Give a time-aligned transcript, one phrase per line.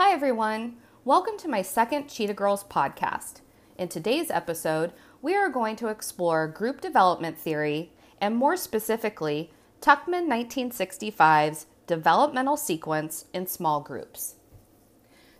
[0.00, 0.76] Hi, everyone.
[1.04, 3.40] Welcome to my second Cheetah Girls podcast.
[3.76, 9.50] In today's episode, we are going to explore group development theory and, more specifically,
[9.80, 14.36] Tuckman 1965's developmental sequence in small groups.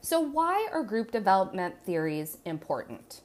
[0.01, 3.21] So, why are group development theories important?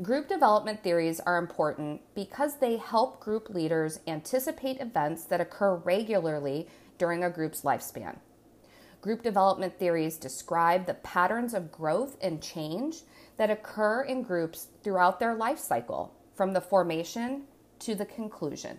[0.00, 6.68] Group development theories are important because they help group leaders anticipate events that occur regularly
[6.96, 8.18] during a group's lifespan.
[9.00, 13.02] Group development theories describe the patterns of growth and change
[13.38, 17.44] that occur in groups throughout their life cycle, from the formation
[17.78, 18.78] to the conclusion.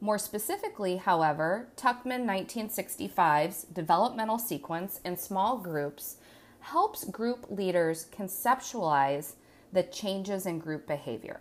[0.00, 6.16] More specifically, however, Tuckman 1965's developmental sequence in small groups
[6.60, 9.34] helps group leaders conceptualize
[9.72, 11.40] the changes in group behavior.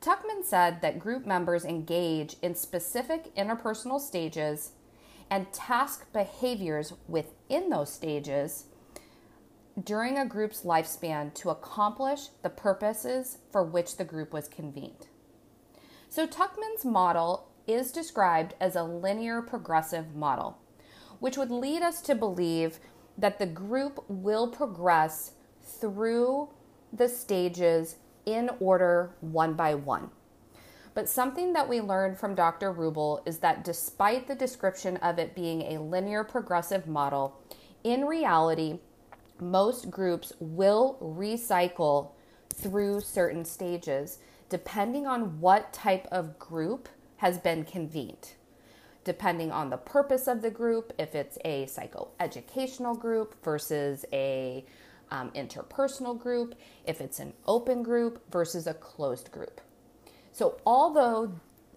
[0.00, 4.72] Tuckman said that group members engage in specific interpersonal stages
[5.30, 8.66] and task behaviors within those stages
[9.82, 15.06] during a group's lifespan to accomplish the purposes for which the group was convened.
[16.08, 20.58] So, Tuckman's model is described as a linear progressive model,
[21.18, 22.78] which would lead us to believe
[23.18, 26.48] that the group will progress through
[26.92, 30.10] the stages in order one by one.
[30.96, 32.72] But something that we learned from Dr.
[32.72, 37.38] Rubel is that despite the description of it being a linear progressive model,
[37.84, 38.78] in reality,
[39.38, 42.12] most groups will recycle
[42.48, 48.32] through certain stages depending on what type of group has been convened.
[49.04, 54.64] Depending on the purpose of the group, if it's a psychoeducational group versus a
[55.10, 56.54] um, interpersonal group,
[56.86, 59.60] if it's an open group versus a closed group.
[60.36, 61.32] So, although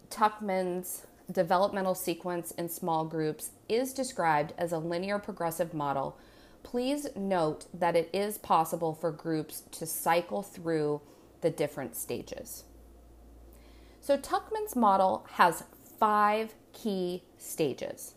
[0.09, 6.17] Tuckman's developmental sequence in small groups is described as a linear progressive model,
[6.61, 10.99] please note that it is possible for groups to cycle through
[11.39, 12.65] the different stages.
[14.01, 15.63] So, Tuckman's model has
[15.97, 18.15] five key stages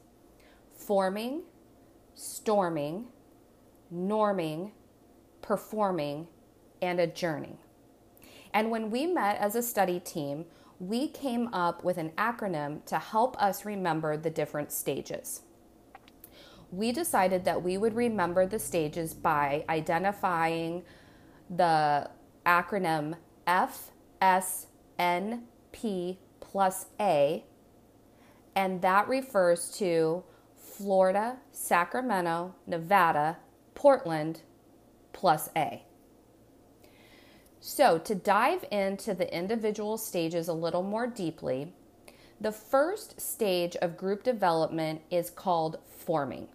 [0.75, 1.43] forming,
[2.17, 3.07] storming,
[3.95, 4.73] norming,
[5.41, 6.27] performing,
[6.81, 7.59] and adjourning.
[8.55, 10.45] And when we met as a study team,
[10.79, 15.43] we came up with an acronym to help us remember the different stages.
[16.71, 20.83] We decided that we would remember the stages by identifying
[21.49, 22.11] the
[22.45, 23.15] acronym
[23.47, 24.67] FSNP
[26.41, 27.45] plus A,
[28.57, 30.25] and that refers to
[30.57, 33.39] Florida, Sacramento, Nevada,
[33.75, 34.43] Portland
[35.13, 35.85] plus A.
[37.65, 41.73] So, to dive into the individual stages a little more deeply,
[42.41, 46.49] the first stage of group development is called forming.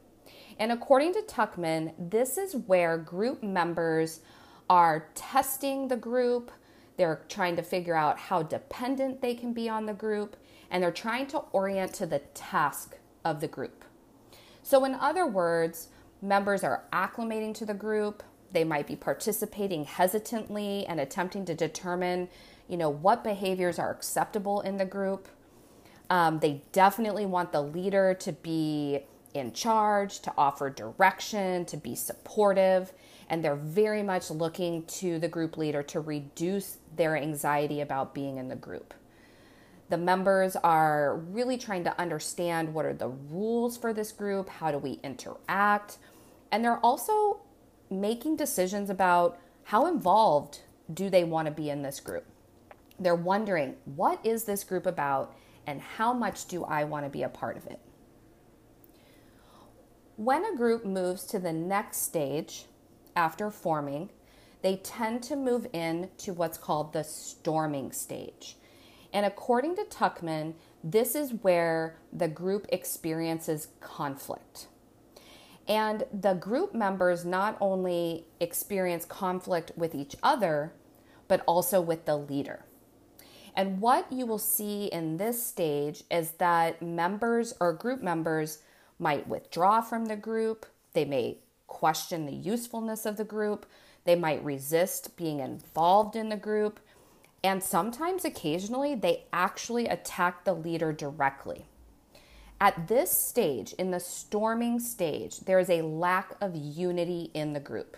[0.60, 4.20] And according to Tuckman, this is where group members
[4.70, 6.52] are testing the group,
[6.98, 10.36] they're trying to figure out how dependent they can be on the group,
[10.70, 13.86] and they're trying to orient to the task of the group.
[14.62, 15.88] So, in other words,
[16.22, 22.30] members are acclimating to the group, they might be participating hesitantly and attempting to determine,
[22.68, 25.28] you know, what behaviors are acceptable in the group.
[26.10, 29.02] Um, they definitely want the leader to be
[29.34, 32.94] in charge, to offer direction, to be supportive,
[33.30, 38.38] and they're very much looking to the group leader to reduce their anxiety about being
[38.38, 38.94] in the group.
[39.90, 44.72] The members are really trying to understand what are the rules for this group, how
[44.72, 45.98] do we interact,
[46.52, 47.42] and they're also
[47.90, 50.62] making decisions about how involved
[50.94, 52.26] do they want to be in this group.
[53.00, 57.24] They're wondering, what is this group about and how much do I want to be
[57.24, 57.80] a part of it?
[60.16, 62.66] When a group moves to the next stage
[63.16, 64.10] after forming,
[64.62, 68.58] they tend to move in to what's called the storming stage.
[69.14, 74.68] And according to Tuckman, this is where the group experiences conflict.
[75.68, 80.74] And the group members not only experience conflict with each other,
[81.28, 82.64] but also with the leader.
[83.56, 88.60] And what you will see in this stage is that members or group members
[89.00, 93.66] might withdraw from the group, they may question the usefulness of the group,
[94.06, 96.80] they might resist being involved in the group,
[97.44, 101.66] and sometimes, occasionally, they actually attack the leader directly.
[102.60, 107.60] At this stage, in the storming stage, there is a lack of unity in the
[107.60, 107.98] group.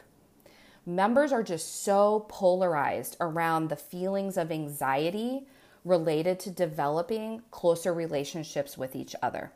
[0.85, 5.47] Members are just so polarized around the feelings of anxiety
[5.85, 9.53] related to developing closer relationships with each other.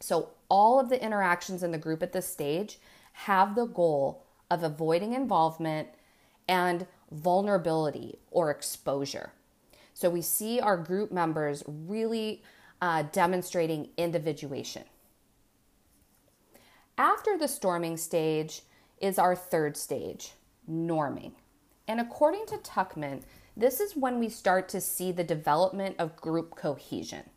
[0.00, 2.78] So, all of the interactions in the group at this stage
[3.12, 5.88] have the goal of avoiding involvement
[6.48, 9.32] and vulnerability or exposure.
[9.94, 12.42] So we see our group members really
[12.80, 14.84] uh, demonstrating individuation.
[16.96, 18.62] After the storming stage
[19.00, 20.32] is our third stage,
[20.70, 21.32] norming.
[21.88, 23.22] And according to Tuckman,
[23.56, 27.30] this is when we start to see the development of group cohesion.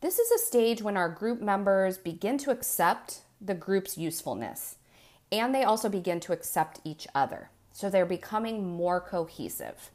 [0.00, 4.76] This is a stage when our group members begin to accept the group's usefulness
[5.32, 7.50] and they also begin to accept each other.
[7.72, 9.90] So they're becoming more cohesive.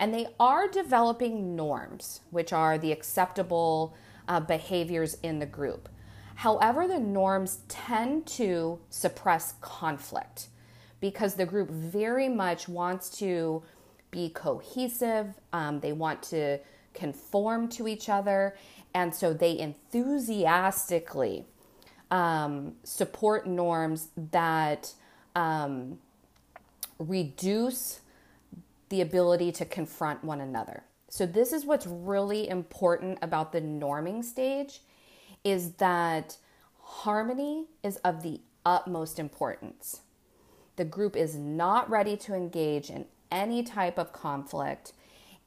[0.00, 3.94] And they are developing norms, which are the acceptable
[4.26, 5.88] uh, behaviors in the group.
[6.36, 10.48] However, the norms tend to suppress conflict
[11.00, 13.62] because the group very much wants to
[14.10, 16.58] be cohesive, um, they want to
[16.94, 18.56] conform to each other,
[18.94, 21.44] and so they enthusiastically
[22.10, 24.94] um, support norms that
[25.36, 25.98] um,
[26.98, 28.00] reduce
[28.90, 30.84] the ability to confront one another.
[31.08, 34.80] So this is what's really important about the norming stage
[35.42, 36.36] is that
[36.82, 40.02] harmony is of the utmost importance.
[40.76, 44.92] The group is not ready to engage in any type of conflict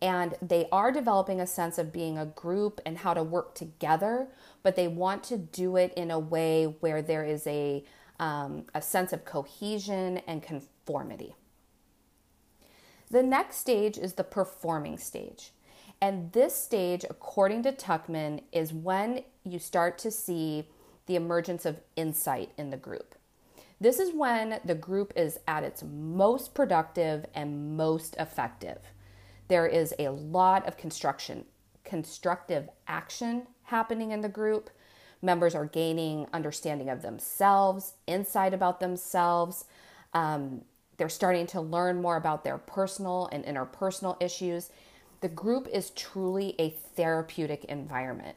[0.01, 4.27] and they are developing a sense of being a group and how to work together,
[4.61, 7.85] but they want to do it in a way where there is a,
[8.19, 11.35] um, a sense of cohesion and conformity.
[13.13, 15.51] The next stage is the performing stage.
[16.01, 20.67] And this stage, according to Tuckman, is when you start to see
[21.05, 23.13] the emergence of insight in the group.
[23.79, 28.79] This is when the group is at its most productive and most effective.
[29.47, 31.45] There is a lot of construction,
[31.83, 34.71] constructive action happening in the group.
[35.21, 39.65] Members are gaining understanding of themselves, insight about themselves.
[40.15, 40.63] Um,
[40.97, 44.69] they're starting to learn more about their personal and interpersonal issues.
[45.21, 48.35] The group is truly a therapeutic environment.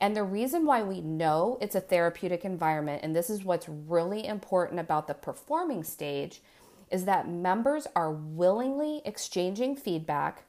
[0.00, 4.26] And the reason why we know it's a therapeutic environment, and this is what's really
[4.26, 6.42] important about the performing stage,
[6.90, 10.44] is that members are willingly exchanging feedback,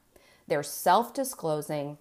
[0.48, 1.98] they're self disclosing,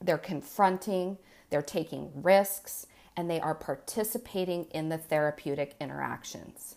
[0.00, 1.18] they're confronting,
[1.50, 6.76] they're taking risks, and they are participating in the therapeutic interactions.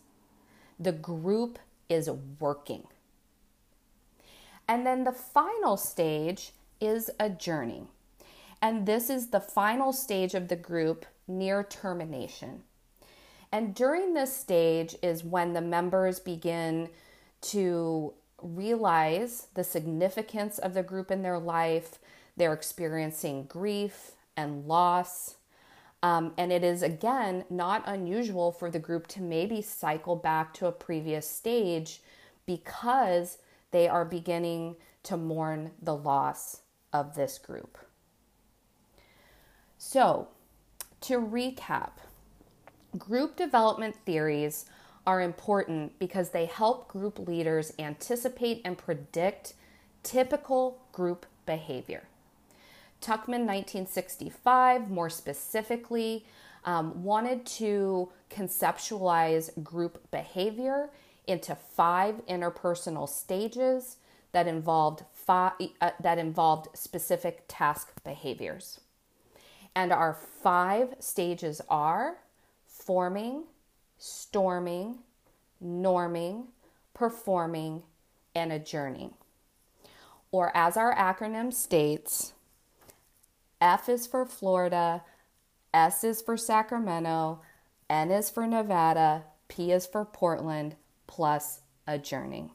[0.79, 1.59] The group
[1.89, 2.09] is
[2.39, 2.87] working.
[4.67, 7.87] And then the final stage is adjourning.
[8.61, 12.63] And this is the final stage of the group near termination.
[13.51, 16.89] And during this stage is when the members begin
[17.41, 21.99] to realize the significance of the group in their life.
[22.35, 25.35] They're experiencing grief and loss.
[26.03, 30.67] Um, and it is, again, not unusual for the group to maybe cycle back to
[30.67, 32.01] a previous stage
[32.45, 33.39] because
[33.71, 36.61] they are beginning to mourn the loss
[36.91, 37.79] of this group.
[39.77, 40.27] So,
[41.01, 41.93] to recap,
[42.97, 44.65] Group development theories
[45.07, 49.55] are important because they help group leaders anticipate and predict
[50.03, 52.03] typical group behavior.
[53.03, 56.25] Tuckman, 1965, more specifically,
[56.65, 60.89] um, wanted to conceptualize group behavior
[61.27, 63.97] into five interpersonal stages
[64.31, 68.79] that involved five, uh, that involved specific task behaviors.
[69.75, 72.17] And our five stages are
[72.65, 73.43] forming,
[73.97, 74.99] storming,
[75.63, 76.45] norming,
[76.93, 77.83] performing,
[78.35, 79.13] and adjourning.
[80.31, 82.32] Or as our acronym states,
[83.63, 85.03] F is for Florida,
[85.73, 87.39] S is for Sacramento,
[87.89, 90.75] N is for Nevada, P is for Portland,
[91.07, 92.51] plus adjourning.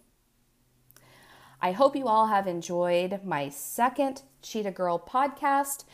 [1.62, 5.84] I hope you all have enjoyed my second Cheetah Girl podcast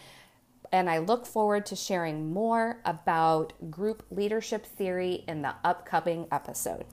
[0.73, 6.87] and I look forward to sharing more about group leadership theory in the upcoming episode.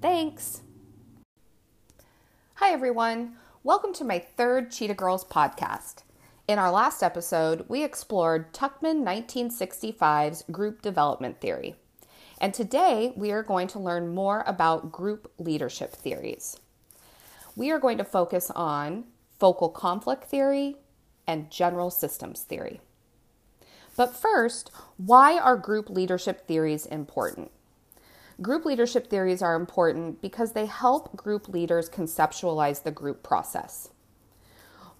[0.00, 0.62] Thanks!
[2.54, 3.36] Hi, everyone.
[3.62, 6.02] Welcome to my third Cheetah Girls podcast.
[6.52, 11.76] In our last episode, we explored Tuckman 1965's group development theory.
[12.42, 16.60] And today, we are going to learn more about group leadership theories.
[17.56, 19.04] We are going to focus on
[19.40, 20.76] focal conflict theory
[21.26, 22.82] and general systems theory.
[23.96, 27.50] But first, why are group leadership theories important?
[28.42, 33.88] Group leadership theories are important because they help group leaders conceptualize the group process.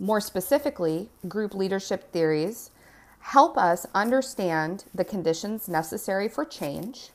[0.02, 2.72] More specifically, group leadership theories
[3.20, 7.10] help us understand the conditions necessary for change,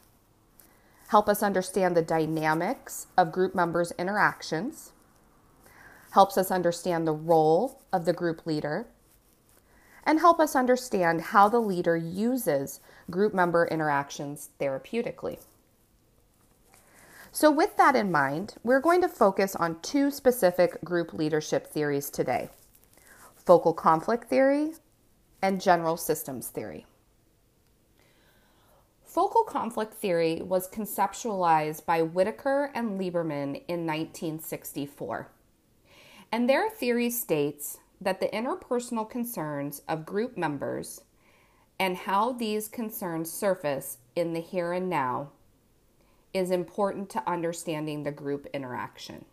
[1.10, 4.94] help us understand the dynamics of group members' interactions,
[6.12, 8.88] helps us understand the role of the group leader,
[10.06, 12.80] and help us understand how the leader uses
[13.12, 15.40] group member interactions therapeutically.
[17.34, 22.10] So, with that in mind, we're going to focus on two specific group leadership theories
[22.10, 22.50] today
[23.48, 24.74] focal conflict theory
[25.42, 26.86] and general systems theory.
[29.06, 35.30] Focal conflict theory was conceptualized by Whitaker and Lieberman in 1964.
[36.30, 41.00] And their theory states that the interpersonal concerns of group members
[41.80, 45.30] and how these concerns surface in the here and now
[46.34, 49.24] is important to understanding the group interaction.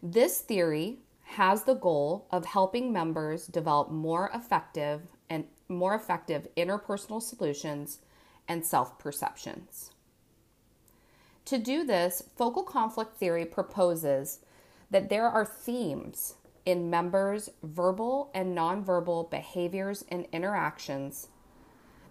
[0.00, 0.98] This theory
[1.32, 7.98] has the goal of helping members develop more effective and more effective interpersonal solutions
[8.48, 9.90] and self perceptions.
[11.44, 14.40] To do this, focal conflict theory proposes
[14.90, 21.28] that there are themes in members' verbal and nonverbal behaviors and interactions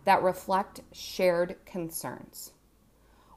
[0.05, 2.51] that reflect shared concerns,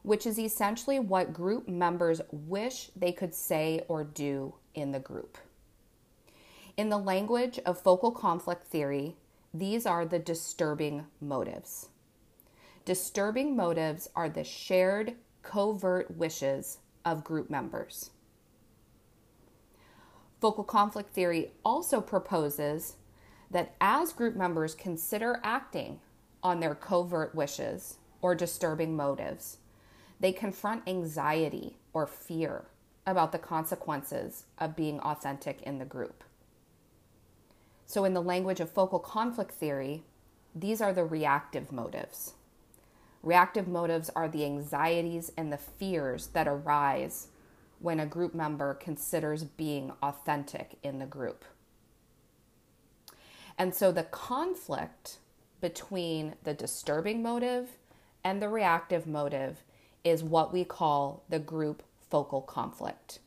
[0.02, 5.38] which is essentially what group members wish they could say or do in the group.
[6.80, 9.14] In the language of focal conflict theory,
[9.52, 11.90] these are the disturbing motives.
[12.87, 18.12] Disturbing motives are the shared covert wishes of group members.
[20.40, 22.96] Focal conflict theory also proposes
[23.50, 26.00] that as group members consider acting
[26.42, 29.58] on their covert wishes or disturbing motives,
[30.18, 32.64] they confront anxiety or fear
[33.06, 36.25] about the consequences of being authentic in the group.
[37.90, 40.04] So, in the language of focal conflict theory,
[40.54, 42.35] these are the reactive motives.
[43.20, 47.26] Reactive motives are the anxieties and the fears that arise
[47.80, 51.44] when a group member considers being authentic in the group.
[53.59, 55.18] And so the conflict
[55.61, 57.70] between the disturbing motive
[58.23, 59.64] and the reactive motive
[60.04, 63.18] is what we call the group focal conflict.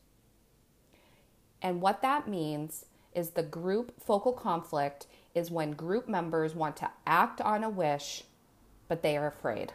[1.60, 6.90] And what that means is the group focal conflict is when group members want to
[7.06, 8.24] act on a wish,
[8.88, 9.72] but they are afraid.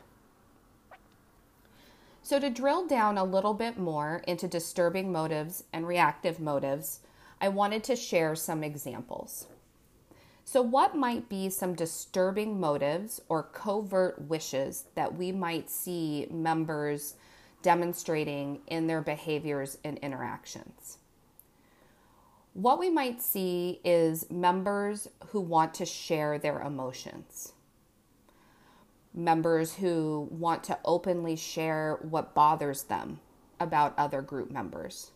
[2.21, 6.99] So, to drill down a little bit more into disturbing motives and reactive motives,
[7.41, 9.47] I wanted to share some examples.
[10.43, 17.15] So, what might be some disturbing motives or covert wishes that we might see members
[17.61, 20.97] demonstrating in their behaviors and interactions?
[22.59, 27.53] What we might see is members who want to share their emotions,
[29.13, 33.21] members who want to openly share what bothers them
[33.61, 35.11] about other group members,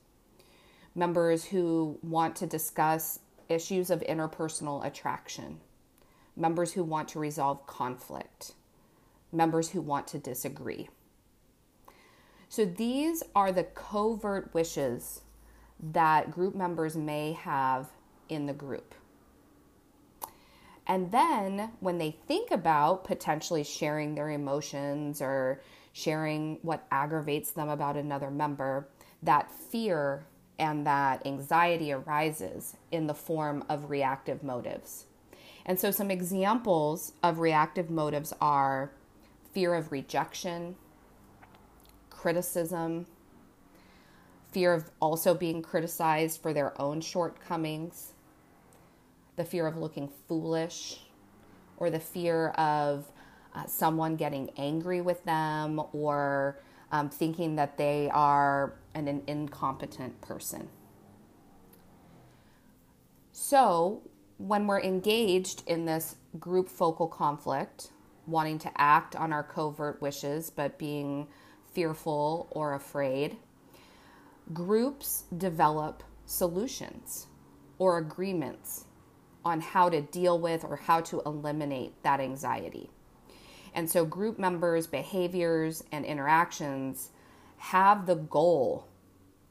[0.96, 3.20] members who want to discuss
[3.50, 5.60] issues of interpersonal attraction,
[6.38, 8.54] members who want to resolve conflict,
[9.34, 10.88] members who want to disagree.
[12.48, 15.23] So these are the covert wishes
[15.92, 17.90] that group members may have
[18.30, 18.96] in the group.
[20.88, 25.62] And then when they think about potentially sharing their emotions or
[25.94, 28.88] sharing what aggravates them about another member,
[29.22, 30.26] that fear
[30.60, 35.06] and that anxiety arises in the form of reactive motives.
[35.66, 38.92] And so, some examples of reactive motives are
[39.54, 40.76] fear of rejection,
[42.10, 43.06] criticism,
[44.54, 48.14] fear of also being criticized for their own shortcomings,
[49.36, 51.02] the fear of looking foolish,
[51.78, 53.12] or the fear of
[53.56, 56.60] uh, someone getting angry with them or
[56.92, 60.70] um, thinking that they are an, an incompetent person.
[63.32, 64.04] So,
[64.38, 67.92] when we're engaged in this group focal conflict,
[68.28, 71.28] wanting to act on our covert wishes but being
[71.74, 73.38] fearful or afraid,
[74.52, 77.28] groups develop solutions
[77.78, 78.86] or agreements
[79.46, 82.90] on how to deal with or how to eliminate that anxiety.
[83.74, 87.10] And so, group members' behaviors and interactions
[87.58, 88.88] have the goal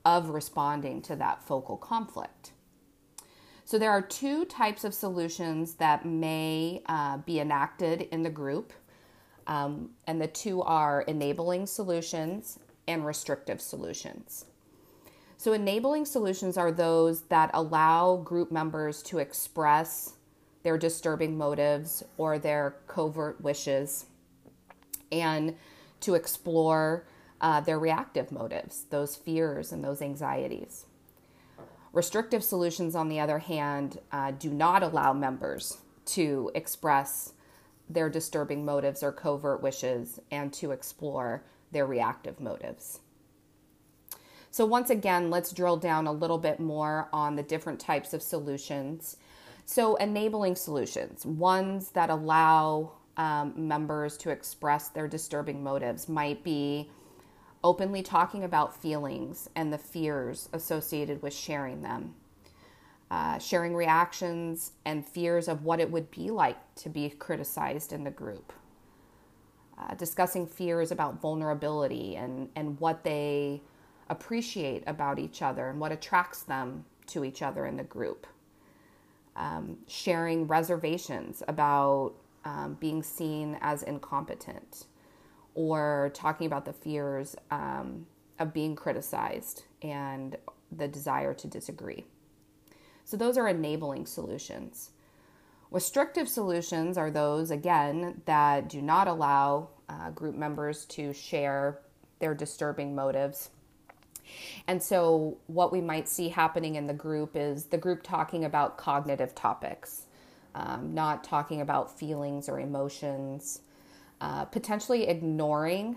[0.05, 2.53] of responding to that focal conflict.
[3.65, 8.73] So, there are two types of solutions that may uh, be enacted in the group,
[9.47, 14.47] um, and the two are enabling solutions and restrictive solutions.
[15.43, 20.13] So, enabling solutions are those that allow group members to express
[20.63, 24.07] their disturbing motives or their covert wishes
[25.11, 25.57] and
[25.99, 27.09] to explore
[27.41, 30.87] uh, their reactive motives, those fears and those anxieties.
[31.93, 37.33] Restrictive solutions, on the other hand, uh, do not allow members to express
[37.91, 43.01] their disturbing motives or covert wishes and to explore their reactive motives.
[44.53, 48.21] So, once again, let's drill down a little bit more on the different types of
[48.21, 49.17] solutions.
[49.65, 56.91] So, enabling solutions, ones that allow um, members to express their disturbing motives, might be
[57.65, 62.15] openly talking about feelings and the fears associated with sharing them,
[63.11, 68.05] uh, sharing reactions and fears of what it would be like to be criticized in
[68.05, 68.53] the group,
[69.79, 73.63] uh, discussing fears about vulnerability and, and what they
[74.13, 78.27] appreciate about each other and what attracts them to each other in the group.
[79.35, 82.13] Um, sharing reservations about
[82.45, 84.85] um, being seen as incompetent
[85.55, 88.07] or talking about the fears um,
[88.39, 90.37] of being criticized and
[90.71, 92.05] the desire to disagree.
[93.05, 94.91] So, those are enabling solutions.
[95.71, 101.81] Restrictive solutions are those, again, that do not allow uh, group members to share
[102.19, 103.51] their disturbing motives.
[104.67, 108.79] And so, what we might see happening in the group is the group talking about
[108.79, 110.07] cognitive topics,
[110.55, 113.61] um, not talking about feelings or emotions
[114.23, 115.97] uh, potentially ignoring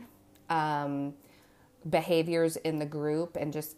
[0.49, 1.13] um,
[1.89, 3.77] behaviors in the group and just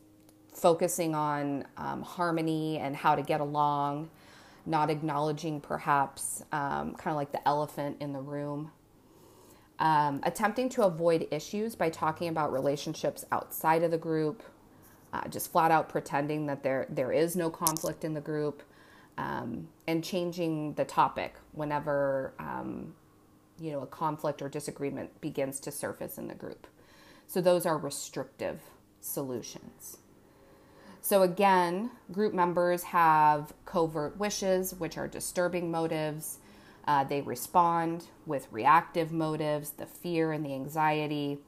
[0.53, 4.09] focusing on um, harmony and how to get along,
[4.65, 8.71] not acknowledging perhaps um, kind of like the elephant in the room.
[9.79, 14.41] Um, attempting to avoid issues by talking about relationships outside of the group,
[15.13, 18.63] uh, just flat out pretending that there there is no conflict in the group,
[19.17, 22.95] um, and changing the topic whenever um,
[23.59, 26.65] you know a conflict or disagreement begins to surface in the group.
[27.27, 28.61] So those are restrictive
[28.99, 29.97] solutions.
[31.01, 36.39] So again, group members have covert wishes, which are disturbing motives.
[36.87, 41.39] Uh, they respond with reactive motives, the fear and the anxiety.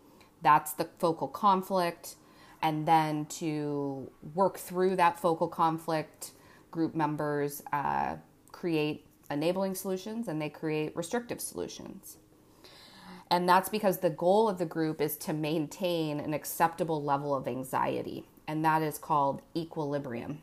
[0.42, 2.16] That's the focal conflict.
[2.62, 6.32] And then to work through that focal conflict,
[6.72, 8.18] group members uh,
[8.52, 12.18] create enabling solutions and they create restrictive solutions.
[13.32, 17.48] And that's because the goal of the group is to maintain an acceptable level of
[17.48, 20.42] anxiety, and that is called equilibrium.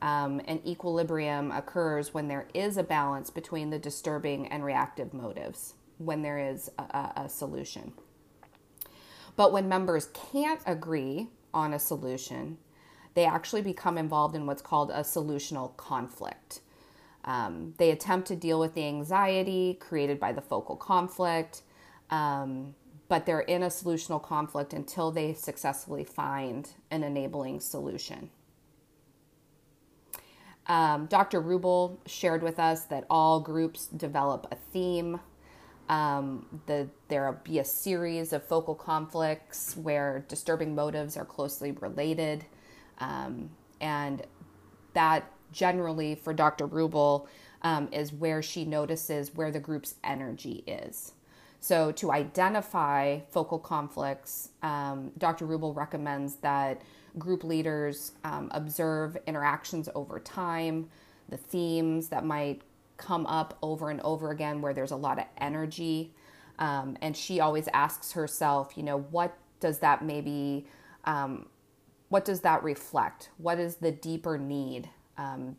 [0.00, 5.74] Um, and equilibrium occurs when there is a balance between the disturbing and reactive motives,
[5.98, 7.92] when there is a, a solution.
[9.34, 12.58] But when members can't agree on a solution,
[13.14, 16.60] they actually become involved in what's called a solutional conflict.
[17.24, 21.62] Um, they attempt to deal with the anxiety created by the focal conflict,
[22.10, 22.74] um,
[23.08, 28.30] but they're in a solutional conflict until they successfully find an enabling solution.
[30.68, 31.40] Um, Dr.
[31.40, 35.20] Rubel shared with us that all groups develop a theme.
[35.88, 41.72] Um, the, there will be a series of focal conflicts where disturbing motives are closely
[41.72, 42.44] related.
[42.98, 43.50] Um,
[43.80, 44.22] and
[44.92, 46.68] that generally for Dr.
[46.68, 47.26] Rubel
[47.62, 51.12] um, is where she notices where the group's energy is.
[51.60, 55.44] So, to identify focal conflicts, um, Dr.
[55.44, 56.82] Rubel recommends that
[57.18, 60.88] group leaders um, observe interactions over time,
[61.28, 62.62] the themes that might
[62.96, 66.12] come up over and over again where there's a lot of energy.
[66.58, 70.66] Um, and she always asks herself, you know, what does that maybe,
[71.04, 71.46] um,
[72.08, 73.30] what does that reflect?
[73.36, 75.56] What is the deeper need um,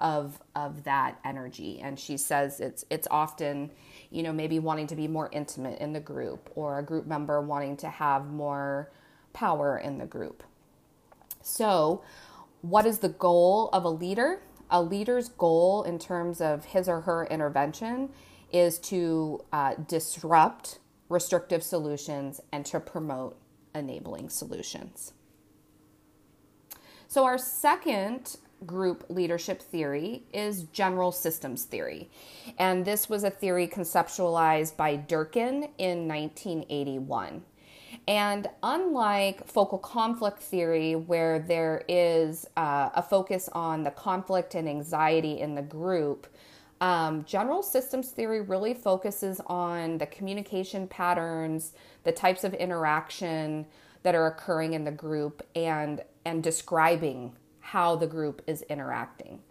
[0.00, 1.80] of of that energy.
[1.80, 3.70] And she says it's it's often,
[4.10, 7.40] you know, maybe wanting to be more intimate in the group or a group member
[7.40, 8.90] wanting to have more
[9.32, 10.42] power in the group.
[11.48, 12.02] So,
[12.60, 14.42] what is the goal of a leader?
[14.70, 18.10] A leader's goal in terms of his or her intervention
[18.52, 23.38] is to uh, disrupt restrictive solutions and to promote
[23.74, 25.14] enabling solutions.
[27.08, 32.10] So, our second group leadership theory is general systems theory.
[32.58, 37.42] And this was a theory conceptualized by Durkin in 1981.
[38.08, 44.66] And unlike focal conflict theory, where there is uh, a focus on the conflict and
[44.66, 46.26] anxiety in the group,
[46.80, 53.66] um, general systems theory really focuses on the communication patterns, the types of interaction
[54.04, 59.42] that are occurring in the group, and and describing how the group is interacting.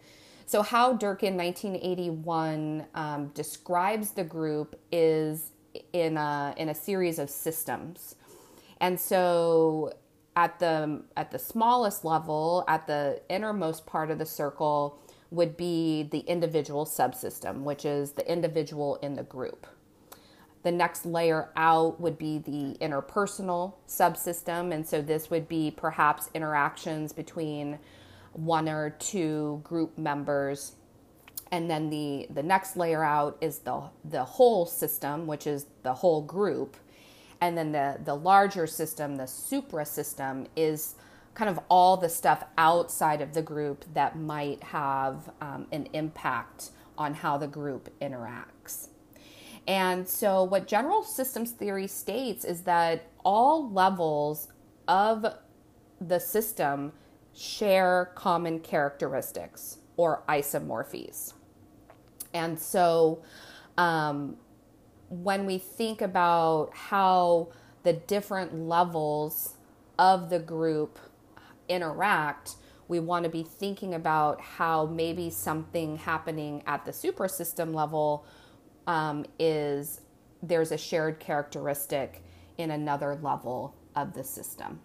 [0.47, 5.51] So, how Durkin 1981 um, describes the group is
[5.93, 8.15] in a, in a series of systems.
[8.79, 9.93] And so
[10.35, 14.99] at the at the smallest level, at the innermost part of the circle
[15.31, 19.67] would be the individual subsystem, which is the individual in the group.
[20.63, 26.29] The next layer out would be the interpersonal subsystem, and so this would be perhaps
[26.33, 27.79] interactions between
[28.33, 30.73] one or two group members.
[31.51, 35.93] And then the, the next layer out is the, the whole system, which is the
[35.93, 36.75] whole group.
[37.41, 40.95] And then the, the larger system, the supra system, is
[41.35, 46.71] kind of all the stuff outside of the group that might have um, an impact
[46.97, 48.89] on how the group interacts.
[49.67, 54.47] And so, what general systems theory states is that all levels
[54.87, 55.25] of
[55.99, 56.93] the system
[57.35, 61.33] share common characteristics or isomorphies.
[62.33, 63.21] And so,
[63.77, 64.37] um,
[65.09, 67.49] when we think about how
[67.83, 69.55] the different levels
[69.97, 70.99] of the group
[71.69, 72.55] interact,
[72.87, 78.25] we want to be thinking about how maybe something happening at the suprasystem level
[78.85, 80.01] um, is
[80.41, 82.23] there's a shared characteristic
[82.57, 84.79] in another level of the system.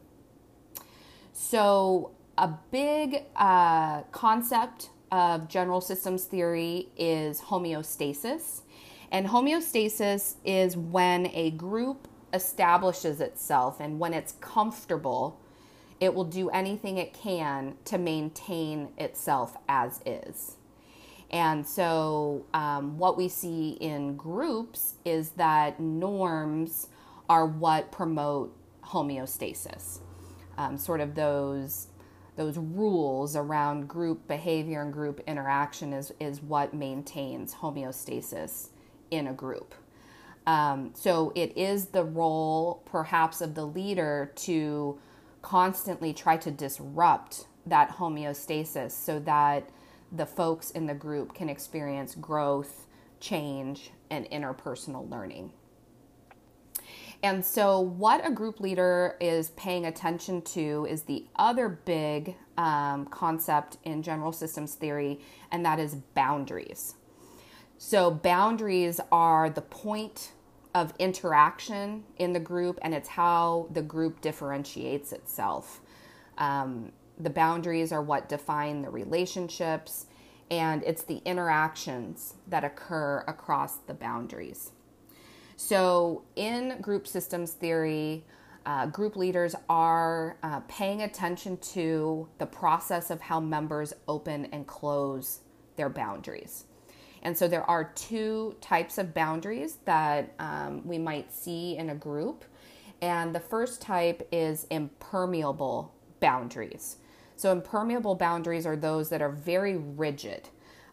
[1.32, 8.62] So, a big uh, concept of general systems theory is homeostasis.
[9.12, 15.38] And homeostasis is when a group establishes itself and when it's comfortable,
[16.00, 20.56] it will do anything it can to maintain itself as is.
[21.30, 26.88] And so, um, what we see in groups is that norms
[27.28, 30.00] are what promote homeostasis.
[30.56, 31.88] Um, sort of those
[32.36, 38.68] those rules around group behavior and group interaction is is what maintains homeostasis
[39.12, 39.74] in a group.
[40.46, 44.98] Um, so it is the role, perhaps, of the leader to
[45.40, 49.68] constantly try to disrupt that homeostasis so that
[50.10, 52.86] the folks in the group can experience growth,
[53.20, 55.52] change, and interpersonal learning.
[57.22, 63.06] And so, what a group leader is paying attention to is the other big um,
[63.06, 65.20] concept in general systems theory,
[65.52, 66.94] and that is boundaries.
[67.84, 70.30] So, boundaries are the point
[70.72, 75.80] of interaction in the group, and it's how the group differentiates itself.
[76.38, 80.06] Um, the boundaries are what define the relationships,
[80.48, 84.70] and it's the interactions that occur across the boundaries.
[85.56, 88.24] So, in group systems theory,
[88.64, 94.68] uh, group leaders are uh, paying attention to the process of how members open and
[94.68, 95.40] close
[95.74, 96.66] their boundaries.
[97.22, 101.94] And so, there are two types of boundaries that um, we might see in a
[101.94, 102.44] group.
[103.00, 106.96] And the first type is impermeable boundaries.
[107.36, 110.48] So, impermeable boundaries are those that are very rigid.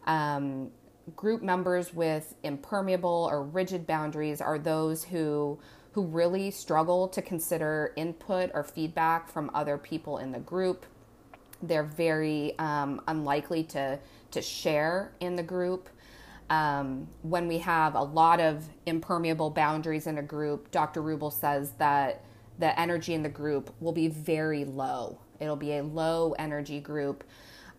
[0.06, 0.70] Um,
[1.16, 5.58] group members with impermeable or rigid boundaries are those who
[5.92, 10.86] who really struggle to consider input or feedback from other people in the group.
[11.62, 13.98] They're very um, unlikely to
[14.30, 15.88] to share in the group.
[16.50, 21.00] Um, when we have a lot of impermeable boundaries in a group, Dr.
[21.00, 22.24] Rubel says that
[22.58, 25.18] the energy in the group will be very low.
[25.38, 27.24] It'll be a low energy group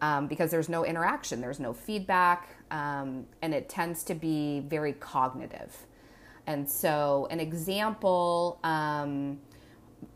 [0.01, 4.93] um, because there's no interaction, there's no feedback, um, and it tends to be very
[4.93, 5.75] cognitive.
[6.47, 9.39] And so, an example um,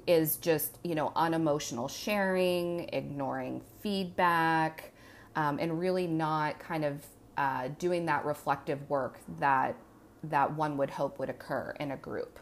[0.08, 4.92] is just, you know, unemotional sharing, ignoring feedback,
[5.36, 7.06] um, and really not kind of
[7.38, 9.76] uh, doing that reflective work that
[10.24, 12.40] that one would hope would occur in a group.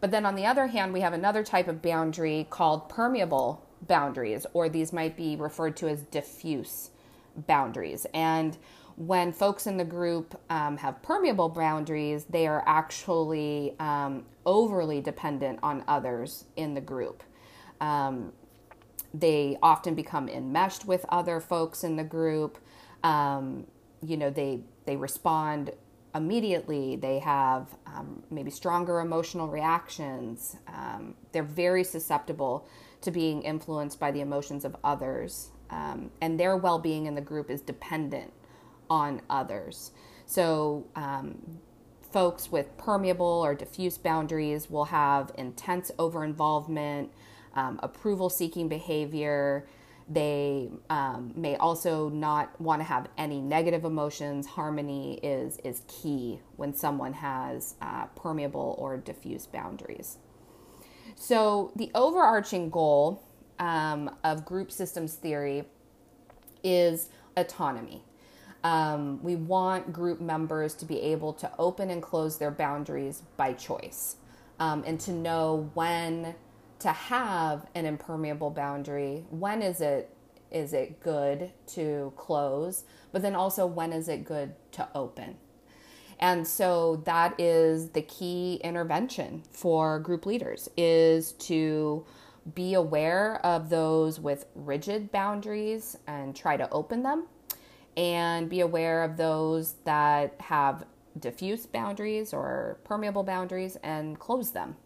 [0.00, 4.46] But then on the other hand, we have another type of boundary called permeable boundaries,
[4.52, 6.90] or these might be referred to as diffuse
[7.46, 8.06] boundaries.
[8.12, 8.56] And
[8.96, 15.58] when folks in the group um, have permeable boundaries, they are actually um, overly dependent
[15.62, 17.22] on others in the group.
[17.80, 18.32] Um,
[19.12, 22.58] they often become enmeshed with other folks in the group.
[23.02, 23.66] Um,
[24.08, 25.70] you know, they they respond
[26.14, 26.96] immediately.
[26.96, 30.56] They have um, maybe stronger emotional reactions.
[30.68, 32.66] Um, they're very susceptible
[33.00, 37.20] to being influenced by the emotions of others, um, and their well being in the
[37.20, 38.32] group is dependent
[38.88, 39.90] on others.
[40.26, 41.58] So, um,
[42.12, 47.10] folks with permeable or diffuse boundaries will have intense over involvement,
[47.54, 49.66] um, approval seeking behavior.
[50.08, 54.46] They um, may also not want to have any negative emotions.
[54.46, 60.18] Harmony is, is key when someone has uh, permeable or diffuse boundaries.
[61.16, 63.22] So, the overarching goal
[63.58, 65.64] um, of group systems theory
[66.62, 68.02] is autonomy.
[68.62, 73.52] Um, we want group members to be able to open and close their boundaries by
[73.52, 74.16] choice
[74.58, 76.34] um, and to know when
[76.84, 79.24] to have an impermeable boundary.
[79.30, 80.14] When is it
[80.50, 85.38] is it good to close, but then also when is it good to open?
[86.20, 92.04] And so that is the key intervention for group leaders is to
[92.54, 97.28] be aware of those with rigid boundaries and try to open them
[97.96, 100.84] and be aware of those that have
[101.18, 104.76] diffuse boundaries or permeable boundaries and close them.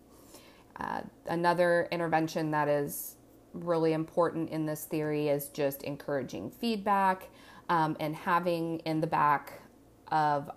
[0.78, 3.16] Uh, another intervention that is
[3.52, 7.28] really important in this theory is just encouraging feedback
[7.68, 9.60] um, and having in the back
[10.08, 10.50] of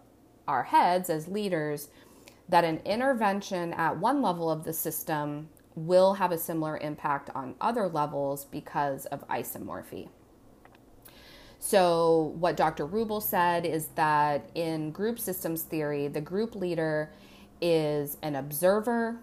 [0.47, 1.89] our heads as leaders
[2.49, 7.55] that an intervention at one level of the system will have a similar impact on
[7.61, 10.09] other levels because of isomorphy.
[11.59, 12.87] So, what Dr.
[12.87, 17.13] Rubel said is that in group systems theory, the group leader
[17.61, 19.19] is an observer,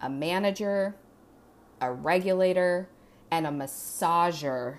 [0.00, 0.94] a manager,
[1.80, 2.88] a regulator,
[3.30, 4.78] and a massager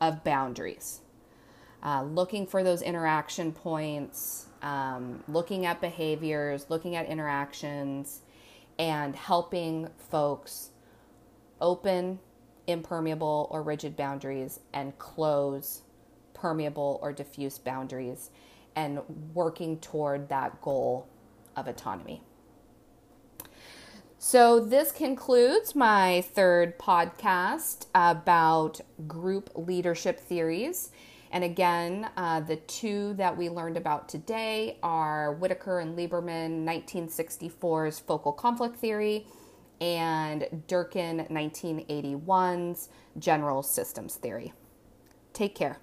[0.00, 1.00] of boundaries.
[1.82, 8.22] Uh, looking for those interaction points, um, looking at behaviors, looking at interactions,
[8.78, 10.70] and helping folks
[11.60, 12.18] open
[12.66, 15.82] impermeable or rigid boundaries and close
[16.34, 18.30] permeable or diffuse boundaries
[18.76, 19.00] and
[19.34, 21.08] working toward that goal
[21.56, 22.22] of autonomy.
[24.20, 30.90] So, this concludes my third podcast about group leadership theories.
[31.30, 38.00] And again, uh, the two that we learned about today are Whitaker and Lieberman 1964's
[38.00, 39.24] focal conflict theory
[39.80, 42.88] and Durkin 1981's
[43.20, 44.52] general systems theory.
[45.32, 45.78] Take care.